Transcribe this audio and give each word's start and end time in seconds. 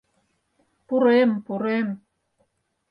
—Пурем, 0.87 1.31
пурем! 1.45 1.87